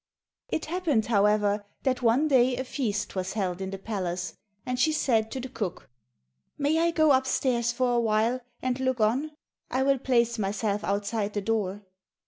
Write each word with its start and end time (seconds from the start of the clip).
It 0.49 0.65
happened, 0.65 1.05
however, 1.05 1.63
that 1.83 2.01
one 2.01 2.27
day 2.27 2.57
a 2.57 2.63
feast 2.63 3.13
was 3.15 3.33
held 3.33 3.61
in 3.61 3.69
the 3.69 3.77
palace, 3.77 4.33
and 4.65 4.79
she 4.79 4.91
said 4.91 5.29
to 5.29 5.39
the 5.39 5.47
cook, 5.47 5.91
"May 6.57 6.79
I 6.79 6.89
go 6.89 7.11
up 7.11 7.27
stairs 7.27 7.71
for 7.71 7.93
a 7.93 7.99
while, 7.99 8.41
and 8.63 8.79
look 8.79 8.99
on? 8.99 9.33
I 9.69 9.83
will 9.83 9.99
place 9.99 10.39
myself 10.39 10.83
outside 10.83 11.33
the 11.33 11.41
door." 11.41 11.83